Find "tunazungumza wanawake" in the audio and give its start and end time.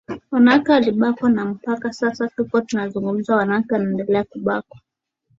2.61-3.73